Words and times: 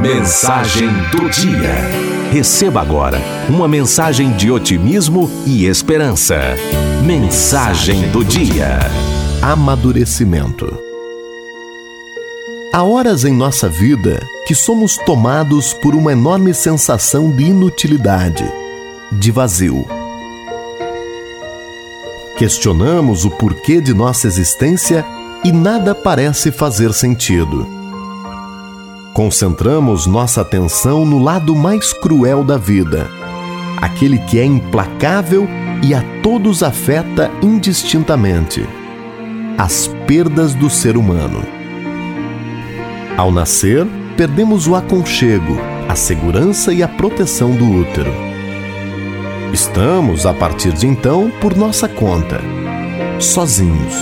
Mensagem 0.00 0.88
do 1.10 1.28
dia. 1.28 1.74
Receba 2.32 2.80
agora 2.80 3.20
uma 3.46 3.68
mensagem 3.68 4.32
de 4.32 4.50
otimismo 4.50 5.30
e 5.46 5.66
esperança. 5.66 6.38
Mensagem 7.04 8.08
do 8.10 8.24
dia. 8.24 8.78
Amadurecimento. 9.42 10.66
Há 12.72 12.82
horas 12.82 13.26
em 13.26 13.34
nossa 13.34 13.68
vida 13.68 14.18
que 14.46 14.54
somos 14.54 14.96
tomados 14.96 15.74
por 15.74 15.94
uma 15.94 16.12
enorme 16.12 16.54
sensação 16.54 17.30
de 17.30 17.44
inutilidade, 17.44 18.50
de 19.12 19.30
vazio. 19.30 19.86
Questionamos 22.38 23.26
o 23.26 23.30
porquê 23.30 23.78
de 23.78 23.92
nossa 23.92 24.26
existência 24.26 25.04
e 25.44 25.52
nada 25.52 25.94
parece 25.94 26.50
fazer 26.50 26.94
sentido 26.94 27.81
Concentramos 29.12 30.06
nossa 30.06 30.40
atenção 30.40 31.04
no 31.04 31.22
lado 31.22 31.54
mais 31.54 31.92
cruel 31.92 32.42
da 32.42 32.56
vida, 32.56 33.10
aquele 33.76 34.18
que 34.18 34.38
é 34.38 34.44
implacável 34.44 35.46
e 35.82 35.92
a 35.92 36.02
todos 36.22 36.62
afeta 36.62 37.30
indistintamente 37.42 38.66
as 39.58 39.86
perdas 40.06 40.54
do 40.54 40.70
ser 40.70 40.96
humano. 40.96 41.42
Ao 43.18 43.30
nascer, 43.30 43.86
perdemos 44.16 44.66
o 44.66 44.74
aconchego, 44.74 45.58
a 45.86 45.94
segurança 45.94 46.72
e 46.72 46.82
a 46.82 46.88
proteção 46.88 47.54
do 47.54 47.70
útero. 47.70 48.12
Estamos, 49.52 50.24
a 50.24 50.32
partir 50.32 50.72
de 50.72 50.86
então, 50.86 51.30
por 51.38 51.54
nossa 51.54 51.86
conta, 51.86 52.40
sozinhos. 53.20 53.94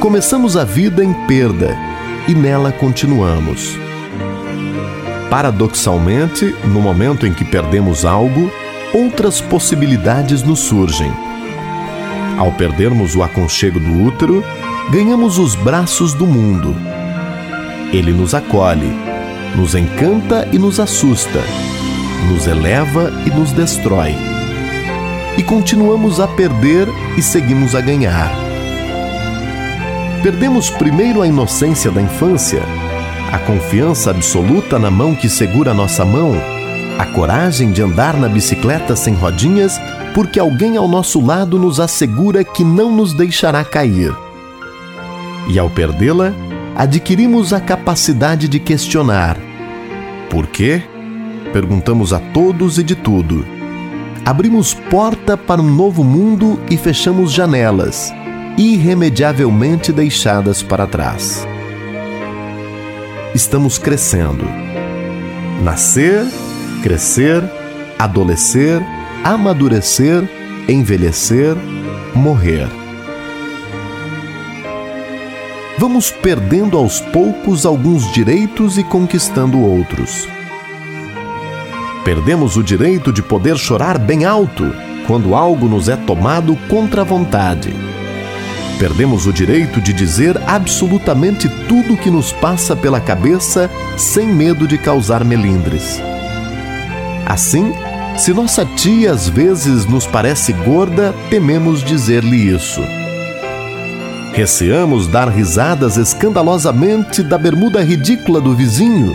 Começamos 0.00 0.56
a 0.56 0.64
vida 0.64 1.04
em 1.04 1.14
perda 1.28 1.87
e 2.28 2.34
nela 2.34 2.70
continuamos. 2.70 3.78
Paradoxalmente, 5.30 6.54
no 6.66 6.80
momento 6.80 7.26
em 7.26 7.32
que 7.32 7.44
perdemos 7.44 8.04
algo, 8.04 8.52
outras 8.92 9.40
possibilidades 9.40 10.42
nos 10.42 10.60
surgem. 10.60 11.10
Ao 12.38 12.52
perdermos 12.52 13.16
o 13.16 13.22
aconchego 13.22 13.80
do 13.80 14.04
útero, 14.04 14.44
ganhamos 14.90 15.38
os 15.38 15.54
braços 15.54 16.12
do 16.12 16.26
mundo. 16.26 16.76
Ele 17.92 18.12
nos 18.12 18.34
acolhe, 18.34 18.92
nos 19.56 19.74
encanta 19.74 20.46
e 20.52 20.58
nos 20.58 20.78
assusta, 20.78 21.42
nos 22.30 22.46
eleva 22.46 23.10
e 23.26 23.30
nos 23.30 23.52
destrói. 23.52 24.14
E 25.38 25.42
continuamos 25.42 26.20
a 26.20 26.28
perder 26.28 26.88
e 27.16 27.22
seguimos 27.22 27.74
a 27.74 27.80
ganhar 27.80 28.47
Perdemos 30.22 30.68
primeiro 30.68 31.22
a 31.22 31.28
inocência 31.28 31.92
da 31.92 32.02
infância, 32.02 32.60
a 33.32 33.38
confiança 33.38 34.10
absoluta 34.10 34.76
na 34.76 34.90
mão 34.90 35.14
que 35.14 35.28
segura 35.28 35.72
nossa 35.72 36.04
mão, 36.04 36.32
a 36.98 37.06
coragem 37.06 37.70
de 37.70 37.80
andar 37.82 38.16
na 38.16 38.28
bicicleta 38.28 38.96
sem 38.96 39.14
rodinhas, 39.14 39.80
porque 40.14 40.40
alguém 40.40 40.76
ao 40.76 40.88
nosso 40.88 41.24
lado 41.24 41.56
nos 41.56 41.78
assegura 41.78 42.42
que 42.42 42.64
não 42.64 42.90
nos 42.90 43.14
deixará 43.14 43.64
cair. 43.64 44.12
E 45.48 45.56
ao 45.56 45.70
perdê-la, 45.70 46.32
adquirimos 46.74 47.52
a 47.52 47.60
capacidade 47.60 48.48
de 48.48 48.58
questionar. 48.58 49.36
Por 50.28 50.48
quê? 50.48 50.82
Perguntamos 51.52 52.12
a 52.12 52.18
todos 52.18 52.76
e 52.76 52.82
de 52.82 52.96
tudo. 52.96 53.46
Abrimos 54.26 54.74
porta 54.74 55.36
para 55.36 55.62
um 55.62 55.70
novo 55.70 56.02
mundo 56.02 56.58
e 56.68 56.76
fechamos 56.76 57.30
janelas 57.32 58.12
irremediavelmente 58.58 59.92
deixadas 59.92 60.64
para 60.64 60.84
trás. 60.84 61.46
Estamos 63.32 63.78
crescendo. 63.78 64.44
Nascer, 65.62 66.26
crescer, 66.82 67.40
adolescer, 67.96 68.82
amadurecer, 69.22 70.28
envelhecer, 70.68 71.56
morrer. 72.16 72.68
Vamos 75.78 76.10
perdendo 76.10 76.76
aos 76.76 77.00
poucos 77.00 77.64
alguns 77.64 78.12
direitos 78.12 78.76
e 78.76 78.82
conquistando 78.82 79.60
outros. 79.60 80.26
Perdemos 82.04 82.56
o 82.56 82.64
direito 82.64 83.12
de 83.12 83.22
poder 83.22 83.56
chorar 83.56 84.00
bem 84.00 84.24
alto 84.24 84.64
quando 85.06 85.36
algo 85.36 85.68
nos 85.68 85.88
é 85.88 85.94
tomado 85.94 86.56
contra 86.68 87.02
a 87.02 87.04
vontade 87.04 87.72
Perdemos 88.78 89.26
o 89.26 89.32
direito 89.32 89.80
de 89.80 89.92
dizer 89.92 90.40
absolutamente 90.46 91.48
tudo 91.66 91.94
o 91.94 91.96
que 91.96 92.08
nos 92.08 92.30
passa 92.30 92.76
pela 92.76 93.00
cabeça 93.00 93.68
sem 93.96 94.28
medo 94.28 94.68
de 94.68 94.78
causar 94.78 95.24
melindres. 95.24 96.00
Assim, 97.26 97.72
se 98.16 98.32
nossa 98.32 98.64
tia 98.64 99.10
às 99.10 99.28
vezes 99.28 99.84
nos 99.84 100.06
parece 100.06 100.52
gorda, 100.52 101.12
tememos 101.28 101.82
dizer-lhe 101.82 102.54
isso. 102.54 102.80
Receamos 104.32 105.08
dar 105.08 105.28
risadas 105.28 105.96
escandalosamente 105.96 107.24
da 107.24 107.36
bermuda 107.36 107.82
ridícula 107.82 108.40
do 108.40 108.54
vizinho 108.54 109.12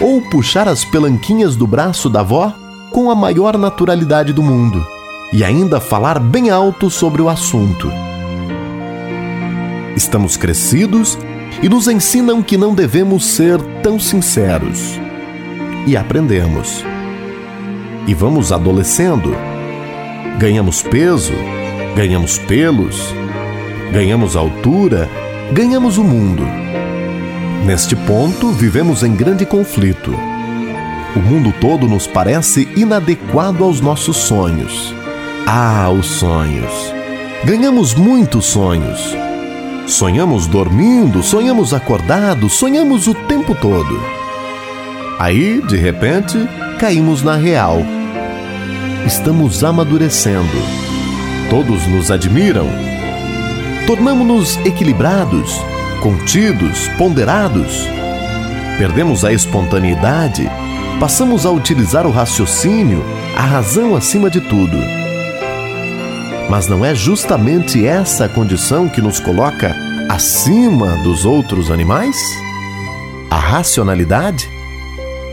ou 0.00 0.20
puxar 0.22 0.66
as 0.66 0.84
pelanquinhas 0.84 1.54
do 1.54 1.68
braço 1.68 2.10
da 2.10 2.18
avó 2.18 2.52
com 2.90 3.08
a 3.08 3.14
maior 3.14 3.56
naturalidade 3.56 4.32
do 4.32 4.42
mundo 4.42 4.84
e 5.32 5.44
ainda 5.44 5.80
falar 5.80 6.18
bem 6.18 6.50
alto 6.50 6.90
sobre 6.90 7.22
o 7.22 7.28
assunto 7.28 7.92
estamos 9.96 10.36
crescidos 10.36 11.18
e 11.62 11.68
nos 11.68 11.88
ensinam 11.88 12.42
que 12.42 12.56
não 12.56 12.74
devemos 12.74 13.24
ser 13.24 13.60
tão 13.82 13.98
sinceros. 13.98 14.98
E 15.86 15.96
aprendemos. 15.96 16.84
E 18.06 18.14
vamos 18.14 18.52
adolescendo. 18.52 19.34
Ganhamos 20.38 20.82
peso, 20.82 21.32
ganhamos 21.94 22.38
pelos, 22.38 23.14
ganhamos 23.92 24.36
altura, 24.36 25.08
ganhamos 25.52 25.96
o 25.96 26.04
mundo. 26.04 26.42
Neste 27.64 27.94
ponto, 27.94 28.50
vivemos 28.50 29.02
em 29.02 29.14
grande 29.14 29.46
conflito. 29.46 30.12
O 31.16 31.20
mundo 31.20 31.54
todo 31.60 31.86
nos 31.86 32.06
parece 32.06 32.68
inadequado 32.76 33.62
aos 33.62 33.80
nossos 33.80 34.16
sonhos. 34.16 34.92
Ah, 35.46 35.88
os 35.88 36.06
sonhos! 36.06 36.92
Ganhamos 37.44 37.94
muitos 37.94 38.46
sonhos 38.46 39.14
Sonhamos 39.86 40.46
dormindo, 40.46 41.22
sonhamos 41.22 41.74
acordados, 41.74 42.54
sonhamos 42.54 43.06
o 43.06 43.14
tempo 43.14 43.54
todo. 43.54 44.00
Aí, 45.18 45.60
de 45.60 45.76
repente, 45.76 46.38
caímos 46.78 47.22
na 47.22 47.36
real. 47.36 47.82
Estamos 49.06 49.62
amadurecendo. 49.62 50.56
Todos 51.50 51.86
nos 51.86 52.10
admiram. 52.10 52.66
Tornamos-nos 53.86 54.56
equilibrados, 54.64 55.60
contidos, 56.02 56.88
ponderados. 56.96 57.86
Perdemos 58.78 59.22
a 59.22 59.34
espontaneidade, 59.34 60.50
passamos 60.98 61.44
a 61.44 61.50
utilizar 61.50 62.06
o 62.06 62.10
raciocínio, 62.10 63.04
a 63.36 63.42
razão 63.42 63.94
acima 63.94 64.30
de 64.30 64.40
tudo 64.40 65.03
mas 66.48 66.68
não 66.68 66.84
é 66.84 66.94
justamente 66.94 67.86
essa 67.86 68.28
condição 68.28 68.88
que 68.88 69.00
nos 69.00 69.18
coloca 69.18 69.74
acima 70.08 70.96
dos 71.02 71.24
outros 71.24 71.70
animais? 71.70 72.16
A 73.30 73.36
racionalidade? 73.36 74.48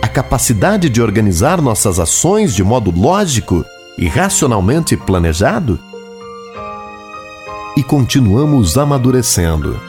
A 0.01 0.07
capacidade 0.07 0.89
de 0.89 1.01
organizar 1.01 1.61
nossas 1.61 1.99
ações 1.99 2.55
de 2.55 2.63
modo 2.63 2.91
lógico 2.91 3.65
e 3.97 4.07
racionalmente 4.07 4.95
planejado? 4.95 5.79
E 7.75 7.83
continuamos 7.83 8.77
amadurecendo. 8.77 9.79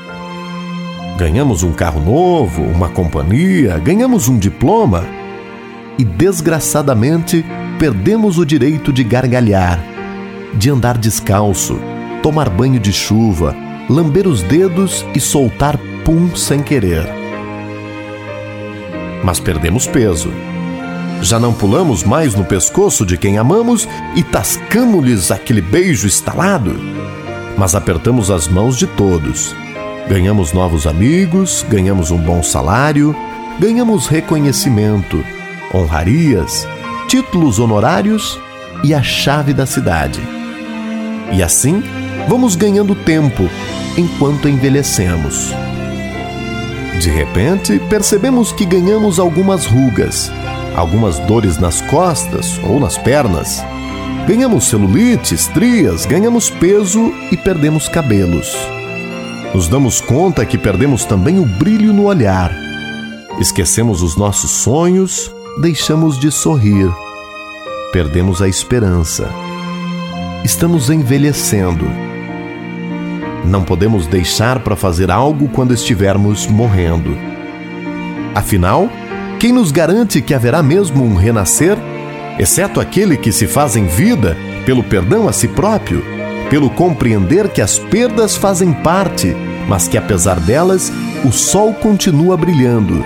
Ganhamos 1.16 1.62
um 1.62 1.72
carro 1.72 2.00
novo, 2.00 2.62
uma 2.62 2.88
companhia, 2.88 3.78
ganhamos 3.78 4.28
um 4.28 4.38
diploma 4.38 5.04
e, 5.98 6.04
desgraçadamente, 6.04 7.44
perdemos 7.78 8.38
o 8.38 8.46
direito 8.46 8.92
de 8.92 9.04
gargalhar 9.04 9.91
de 10.54 10.70
andar 10.70 10.98
descalço, 10.98 11.78
tomar 12.22 12.48
banho 12.48 12.78
de 12.78 12.92
chuva, 12.92 13.54
lamber 13.88 14.26
os 14.26 14.42
dedos 14.42 15.04
e 15.14 15.20
soltar 15.20 15.78
pum 16.04 16.34
sem 16.36 16.62
querer. 16.62 17.06
Mas 19.24 19.38
perdemos 19.38 19.86
peso. 19.86 20.32
Já 21.20 21.38
não 21.38 21.52
pulamos 21.52 22.02
mais 22.02 22.34
no 22.34 22.44
pescoço 22.44 23.06
de 23.06 23.16
quem 23.16 23.38
amamos 23.38 23.88
e 24.16 24.22
tascamos-lhes 24.22 25.30
aquele 25.30 25.60
beijo 25.60 26.06
estalado, 26.06 26.74
mas 27.56 27.74
apertamos 27.76 28.30
as 28.30 28.48
mãos 28.48 28.76
de 28.76 28.88
todos. 28.88 29.54
Ganhamos 30.08 30.52
novos 30.52 30.86
amigos, 30.86 31.64
ganhamos 31.68 32.10
um 32.10 32.18
bom 32.18 32.42
salário, 32.42 33.14
ganhamos 33.60 34.08
reconhecimento, 34.08 35.24
honrarias, 35.72 36.66
títulos 37.06 37.60
honorários 37.60 38.38
e 38.82 38.92
a 38.92 39.02
chave 39.02 39.54
da 39.54 39.64
cidade. 39.64 40.41
E 41.32 41.42
assim, 41.42 41.82
vamos 42.28 42.54
ganhando 42.56 42.94
tempo 42.94 43.48
enquanto 43.96 44.48
envelhecemos. 44.48 45.54
De 47.00 47.10
repente, 47.10 47.80
percebemos 47.88 48.52
que 48.52 48.66
ganhamos 48.66 49.18
algumas 49.18 49.66
rugas, 49.66 50.30
algumas 50.76 51.18
dores 51.20 51.58
nas 51.58 51.80
costas 51.82 52.58
ou 52.62 52.78
nas 52.78 52.98
pernas. 52.98 53.64
Ganhamos 54.28 54.68
celulite, 54.68 55.34
estrias, 55.34 56.06
ganhamos 56.06 56.50
peso 56.50 57.12
e 57.30 57.36
perdemos 57.36 57.88
cabelos. 57.88 58.54
Nos 59.54 59.68
damos 59.68 60.00
conta 60.00 60.46
que 60.46 60.56
perdemos 60.56 61.04
também 61.04 61.38
o 61.38 61.44
brilho 61.44 61.92
no 61.92 62.04
olhar. 62.04 62.54
Esquecemos 63.40 64.02
os 64.02 64.16
nossos 64.16 64.50
sonhos, 64.50 65.30
deixamos 65.60 66.20
de 66.20 66.30
sorrir. 66.30 66.90
Perdemos 67.90 68.40
a 68.40 68.48
esperança. 68.48 69.28
Estamos 70.44 70.90
envelhecendo. 70.90 71.88
Não 73.44 73.62
podemos 73.62 74.08
deixar 74.08 74.58
para 74.58 74.74
fazer 74.74 75.08
algo 75.08 75.48
quando 75.48 75.72
estivermos 75.72 76.48
morrendo. 76.48 77.16
Afinal, 78.34 78.90
quem 79.38 79.52
nos 79.52 79.70
garante 79.70 80.20
que 80.20 80.34
haverá 80.34 80.60
mesmo 80.60 81.04
um 81.04 81.14
renascer, 81.14 81.78
exceto 82.40 82.80
aquele 82.80 83.16
que 83.16 83.30
se 83.30 83.46
faz 83.46 83.76
em 83.76 83.86
vida 83.86 84.36
pelo 84.66 84.82
perdão 84.82 85.28
a 85.28 85.32
si 85.32 85.46
próprio, 85.46 86.02
pelo 86.50 86.70
compreender 86.70 87.48
que 87.48 87.60
as 87.60 87.78
perdas 87.78 88.36
fazem 88.36 88.72
parte, 88.72 89.36
mas 89.68 89.86
que 89.86 89.96
apesar 89.96 90.40
delas, 90.40 90.92
o 91.24 91.30
sol 91.30 91.72
continua 91.72 92.36
brilhando. 92.36 93.04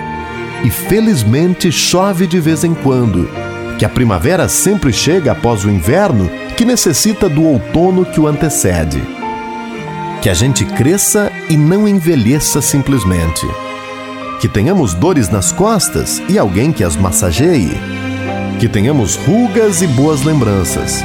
E 0.63 0.71
felizmente 0.71 1.71
chove 1.71 2.25
de 2.25 2.39
vez 2.39 2.63
em 2.63 2.73
quando, 2.73 3.29
que 3.77 3.85
a 3.85 3.89
primavera 3.89 4.49
sempre 4.49 4.91
chega 4.91 5.33
após 5.33 5.63
o 5.63 5.69
inverno 5.69 6.27
que 6.57 6.65
necessita 6.65 7.29
do 7.29 7.43
outono 7.43 8.05
que 8.05 8.19
o 8.19 8.27
antecede. 8.27 9.01
Que 10.21 10.29
a 10.29 10.33
gente 10.33 10.65
cresça 10.65 11.31
e 11.49 11.55
não 11.55 11.87
envelheça 11.87 12.61
simplesmente 12.61 13.45
que 14.39 14.47
tenhamos 14.47 14.93
dores 14.93 15.29
nas 15.29 15.51
costas 15.51 16.21
e 16.29 16.37
alguém 16.37 16.71
que 16.71 16.83
as 16.83 16.95
massageie, 16.95 17.79
que 18.59 18.67
tenhamos 18.67 19.15
rugas 19.15 19.81
e 19.81 19.87
boas 19.87 20.23
lembranças, 20.23 21.03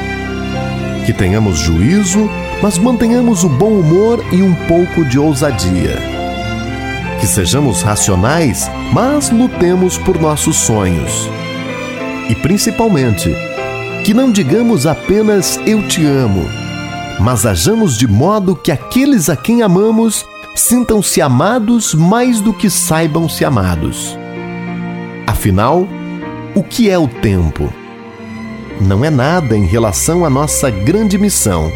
que 1.06 1.12
tenhamos 1.12 1.58
juízo, 1.58 2.28
mas 2.62 2.76
mantenhamos 2.78 3.42
o 3.42 3.48
bom 3.48 3.70
humor 3.70 4.22
e 4.32 4.42
um 4.42 4.54
pouco 4.66 5.04
de 5.04 5.18
ousadia, 5.18 5.96
que 7.20 7.26
sejamos 7.26 7.82
racionais, 7.82 8.70
mas 8.92 9.30
lutemos 9.30 9.96
por 9.96 10.20
nossos 10.20 10.56
sonhos. 10.56 11.30
E 12.28 12.34
principalmente, 12.34 13.34
que 14.04 14.12
não 14.12 14.32
digamos 14.32 14.86
apenas 14.86 15.58
eu 15.64 15.86
te 15.86 16.04
amo, 16.04 16.44
mas 17.20 17.46
hajamos 17.46 17.96
de 17.96 18.08
modo 18.08 18.56
que 18.56 18.72
aqueles 18.72 19.28
a 19.28 19.36
quem 19.36 19.62
amamos 19.62 20.26
sintam-se 20.56 21.20
amados 21.20 21.94
mais 21.94 22.40
do 22.40 22.52
que 22.52 22.68
saibam-se 22.68 23.44
amados. 23.44 24.18
Afinal, 25.26 25.86
o 26.54 26.62
que 26.62 26.90
é 26.90 26.98
o 26.98 27.06
tempo? 27.06 27.72
Não 28.80 29.04
é 29.04 29.10
nada 29.10 29.56
em 29.56 29.66
relação 29.66 30.24
à 30.24 30.30
nossa 30.30 30.68
grande 30.68 31.16
missão. 31.16 31.72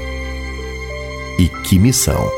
E 1.38 1.48
que 1.48 1.78
missão! 1.78 2.35